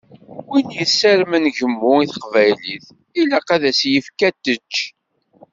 Win 0.49 0.67
yessarmen 0.79 1.45
gemmu 1.55 1.91
i 2.03 2.05
teqbaylit 2.13 2.85
ilaq 3.21 3.47
ad 3.55 3.63
as-yefk 3.69 4.19
ad 4.27 4.35
tečč. 4.43 4.75